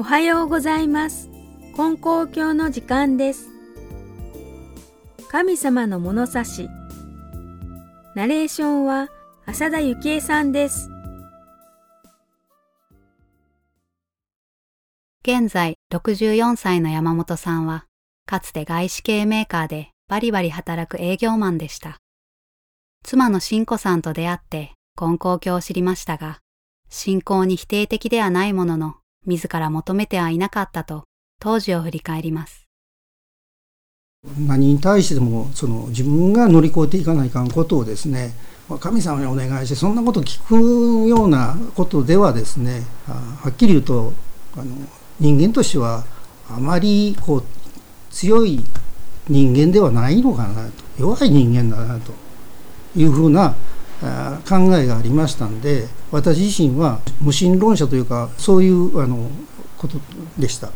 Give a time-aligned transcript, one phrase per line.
[0.00, 1.28] おはようございます。
[1.76, 3.50] 金光教の時間です。
[5.28, 6.70] 神様の物差し。
[8.14, 9.10] ナレーションは
[9.44, 10.88] 浅田幸恵さんです。
[15.22, 17.84] 現在64歳の山本さんは、
[18.24, 21.98] かつて外資系メーカーでバリバリ働く営業マンでした。
[23.04, 26.38] 妻の新子さんと出会って金光教を知りましたが、
[26.88, 28.94] 信仰に否定的ではないものの、
[29.26, 31.04] 自ら求めてはいなかったと
[31.40, 32.66] 当時を振り返ります。
[34.38, 38.34] 何に対してもその自分が乗り越えていかないかんことをですね
[38.78, 44.12] 神様にお願いしてそんなことを聞くようなことではですねはっきり言うと
[44.56, 44.76] あの
[45.18, 46.04] 人間としては
[46.50, 47.44] あまりこう
[48.10, 48.62] 強い
[49.28, 52.12] 人間ではないのかなと弱い人間だなと
[52.96, 53.54] いうふうな
[54.00, 59.30] 考えがありましたんで私自身は無神論者というかそういうあの
[59.76, 59.98] こと
[60.38, 60.70] でした。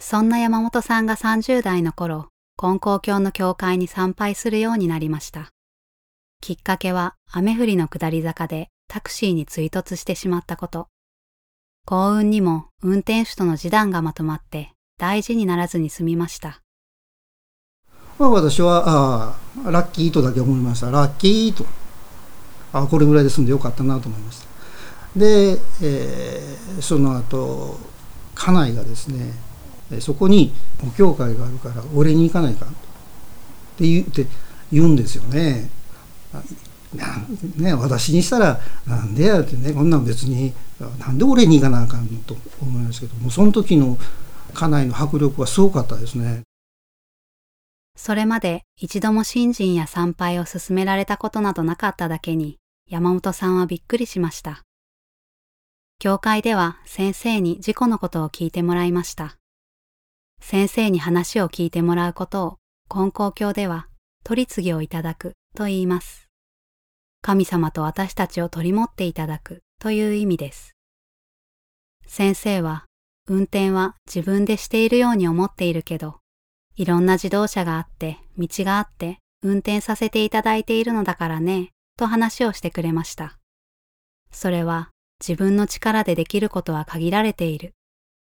[0.00, 5.50] そんな山本さんが30代の頃、金光教の教会に参拝するようになりました。
[6.40, 10.88] きっかけは雨降りの下り坂でタクシーに追突してしまったこと。
[11.86, 16.60] 幸運にも運転手との示談がまとまって大事にならずに済みました。
[18.18, 21.64] まあ、私はああラッキーとだけ思いましたラッキーと
[22.72, 24.46] あこれぐらいで済んでよかったなと思いました
[25.16, 27.78] で、えー、その後
[28.34, 29.32] 家内がですね
[30.00, 30.52] そこに
[30.86, 32.68] お教会があるから俺に行かないかっ
[33.76, 34.26] て言って
[34.72, 35.70] 言うんですよね。
[37.56, 40.52] ね私にしたらなんでやってねこんなん別に
[40.98, 43.98] なんで俺に行かなあかんのと思いますけどもその時の
[44.52, 46.43] 家内の迫力はすごかったですね。
[47.96, 54.62] それまで一度も信心や参拝を勧められたことなどなかっただけに山本さんはびっくりしました。
[55.98, 59.36] 教会では先生に事故のことを聞いてもらいました。
[60.40, 62.56] 先生に話を聞いてもらうことを
[62.88, 63.88] 金光教では
[64.24, 66.28] 取り次ぎをいただくと言います。
[67.22, 70.74] 神様と私たちを取り持っていただくという意味です。
[72.06, 72.84] 先生は
[73.26, 76.20] 運転は自分でしているように思っているけど、
[76.76, 83.38] いろんな自動車があって道があって運転させていただいているのだからね、と話をしてくれました。
[84.32, 84.90] それは
[85.20, 87.74] 自分の力でできることは限られている。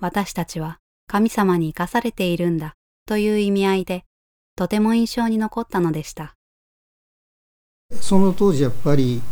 [0.00, 2.74] 私たちは神様に生かされているんだ
[3.06, 4.04] という意味合いで
[4.56, 6.34] とても印象に残ったのでした
[8.00, 9.22] その当時やっぱり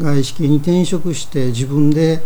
[0.00, 2.22] 外資系に転職して自分で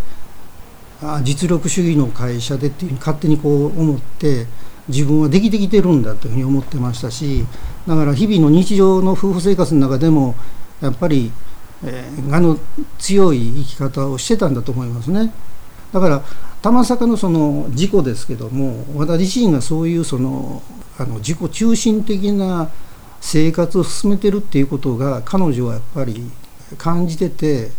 [1.22, 4.46] 実力主義の会社でっていうふうに勝手にこう思って
[4.88, 7.46] 自分はできてきてるんだというふうに思ってましたし
[7.86, 10.34] だから日々の日常の夫婦生活の中でも
[10.80, 11.32] やっぱり、
[11.84, 12.58] えー、我の
[12.98, 15.32] 強い生き方をしてたんだと思いますね。
[15.92, 16.22] だから
[16.60, 20.62] 玉坂のその事故ですけども私自身がそういうその
[20.98, 22.70] あの自己中心的な
[23.20, 26.30] 生活を進めてるっていうことが彼女はやっぱり
[26.76, 27.70] 感じてて、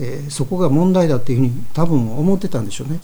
[0.00, 3.00] えー、そこが問題だっていうふうに多分思ってたんでしょうね。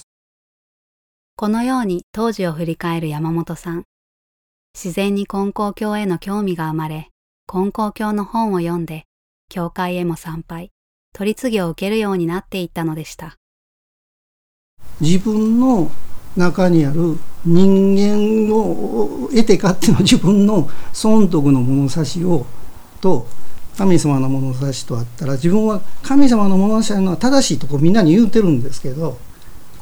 [1.40, 3.84] このように当時を振り返る山本さん。
[4.74, 7.08] 自然に金光教への興味が生まれ、
[7.46, 9.04] 金光教の本を読んで、
[9.48, 10.70] 教会へも参拝、
[11.14, 13.38] 取り次ぎを受けるようになっていったのでした。
[15.00, 15.90] 自分の
[16.36, 22.44] 中にある人間を得て勝手の自分の損得の物差しを
[23.00, 23.26] と
[23.78, 29.16] 神様の物差しとあったら自分は神様の物差しのは正しいとこみんなに言うてるんですけど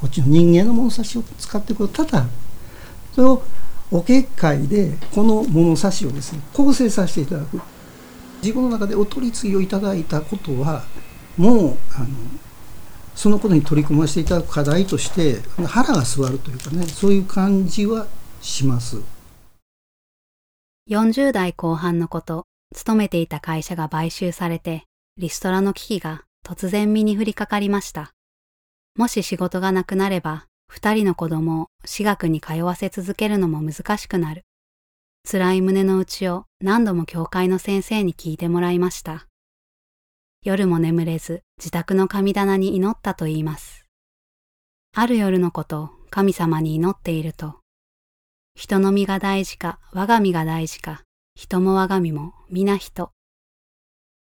[0.01, 2.27] こっちの人間の物差しを使っていくとただ
[3.15, 3.43] それを
[3.91, 7.61] お結界でこの物差しをですね構成させていただく。
[8.43, 10.85] 自分の中でお取り次ぎをいただいたことは
[11.37, 12.07] もうあの
[13.15, 18.07] そのことに取り組ませていただく課題として腹が据わるというかねそういう感じは
[18.41, 19.03] します。
[20.89, 24.85] 40代後半のこと勤めていた会社が買収されて
[25.19, 28.12] リストラの危機が突然身に降りかかりました。
[28.99, 34.45] もし仕事がなくなれば二人の子供を私学に通わせ続けるのも難しくなる
[35.27, 39.29] 辛い胸の内を何度も教会の先生に聞いてもらいました
[40.45, 43.87] 夜も眠れず自宅の神棚に祈ったと言います。
[44.95, 47.56] ある夜のこと神様に祈っていると、
[48.55, 51.03] 人の身が大事か我が身が大事か、
[51.35, 53.11] 人も我が身も皆人。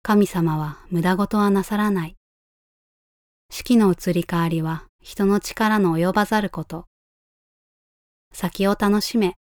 [0.02, 2.16] 神様は無駄事はなさらない。
[3.48, 6.84] 四季の移り変わりは人の力の及ばざること。
[8.32, 9.34] 先を楽しめ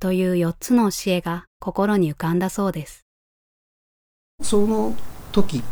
[0.00, 3.06] という四つの教えが心に浮かんだそうです。
[4.42, 4.94] その
[5.32, 5.62] 時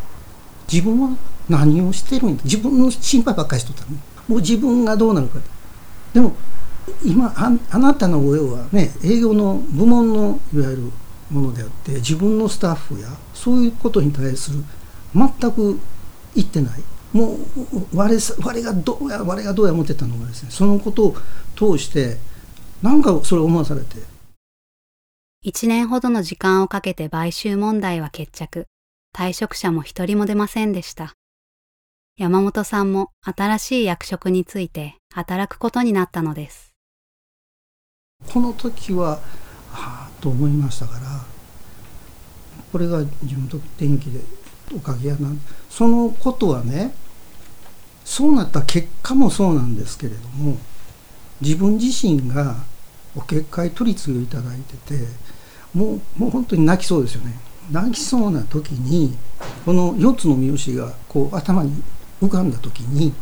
[0.72, 1.16] 自分は
[1.48, 2.44] 何をしてるんだ？
[2.44, 3.96] 自分の心配ばっかりしとったの
[4.28, 5.40] もう自分がどうなるか
[6.12, 6.34] でも
[7.04, 10.82] 今ああなたの親はね営業の部門のいわゆる
[11.30, 14.64] ものであって自分のスタッフやそういうことに対する
[15.14, 15.78] 全く
[16.34, 16.82] 言ってない
[17.16, 17.38] もう
[17.94, 20.50] 我我がどうや我がどうや思ってたのがですね。
[20.50, 21.16] そのことを
[21.56, 22.18] 通して
[22.82, 23.96] なんかそれを思わされて。
[25.46, 28.66] 1年ほどの時間をかけて買収問題は決着。
[29.16, 31.14] 退職者も一人も出ませんでした。
[32.18, 36.74] 山本さんも新しい役職について働くことになったのです。
[38.30, 39.20] この時はは
[39.72, 41.00] あと思いましたから
[42.72, 44.20] これが自分と天気で
[44.74, 45.30] おかげやな。
[45.70, 46.94] そのことはね
[48.06, 50.56] そうなった結果もそうなんですけれども
[51.40, 52.54] 自分自身が
[53.16, 55.06] お結界取り次ぎをいただいてて
[55.74, 57.36] もうもう本当に泣きそうですよね。
[57.70, 59.18] 泣きそうな時に
[59.64, 61.82] この4つの三好がこう頭に
[62.22, 63.12] 浮かんだ時に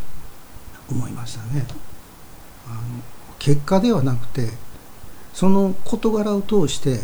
[0.90, 1.66] 思いましたね。
[2.68, 2.80] あの
[3.38, 4.50] 結果ではなくて
[5.32, 7.00] その事柄を通して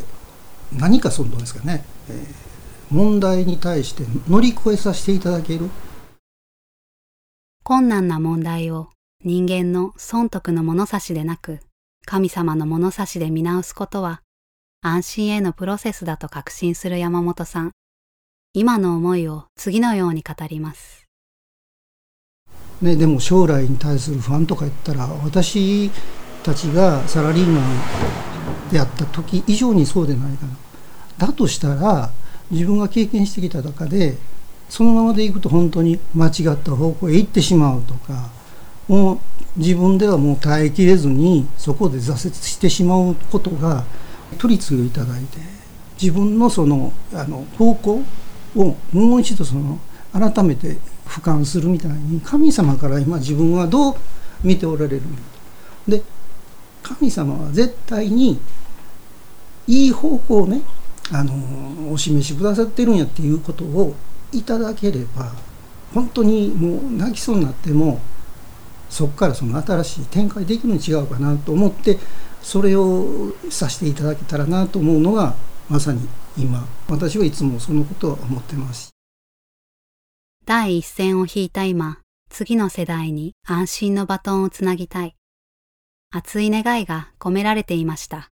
[0.72, 5.70] 何かそのどうですかね、えー、問題に対して乗り越えさせていただける
[7.70, 8.88] 困難な問題を
[9.24, 11.60] 人間の損得の物差しでなく
[12.04, 14.22] 神様の物差しで見直すことは
[14.82, 17.70] 安心へのプロセスだと確信する山本さん
[18.54, 21.06] 今の思いを次のように語ります
[22.82, 25.92] ね、でも将来に対する不安とか言ったら私
[26.42, 30.56] たちがサラリーマンであった時以上にそうでないかな。
[31.28, 32.10] だとしたら
[32.50, 34.16] 自分が経験してきた中で
[34.70, 38.30] そのままでいくと本当に間違った方向へ行ってしまうとか
[38.88, 39.18] もう
[39.56, 43.84] 自分ではもう耐えきれずにそこで挫折してしまうことが
[44.38, 45.38] 取り次ぎをいただいて
[46.00, 48.02] 自分のそのあの方向
[48.56, 49.78] をもう一度その
[50.12, 53.94] 改めて俯瞰するみたいに神様から今自分はどう
[54.44, 55.02] 見ておられる
[55.86, 56.02] で
[56.82, 58.40] 神様は絶対に
[59.66, 60.62] いい方向をね
[61.12, 63.94] あのお示しくださってるんやっていうことを
[64.32, 65.32] いただければ
[65.94, 68.00] 本当にもう泣きそうになっても
[68.88, 71.98] そこからその新しい展開できるに違うかなと思って
[72.42, 75.34] それをさせていただけたらなと思うのが
[75.68, 78.90] まさに今私はいつもそのことは思ってます。
[80.46, 81.98] 第一線を引いた今、
[82.28, 85.14] 次の世代に安心のバトンをつなぎたい。
[86.10, 88.30] 熱い願いが込められていました。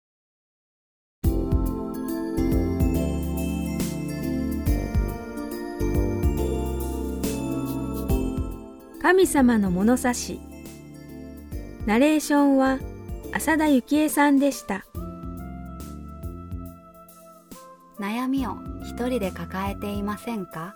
[9.06, 10.40] 神様の物差し。
[11.86, 12.80] ナレーションは
[13.34, 14.84] 浅田幸恵さんでした。
[18.00, 20.76] 悩みを一人で抱えていませんか？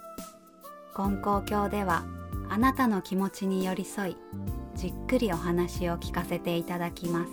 [0.94, 2.04] 金光教では
[2.52, 4.18] あなたの気持ちに寄り添い
[4.76, 7.31] じっくりお話を聞かせていただきます。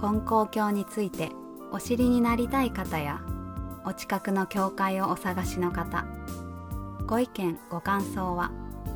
[0.00, 1.28] 金光教について
[1.70, 3.20] お知りになりたい方や
[3.84, 6.06] お近くの教会をお探しの方
[7.06, 8.52] ご意見ご感想は「